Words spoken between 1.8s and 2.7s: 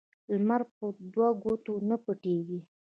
نه پټيږي.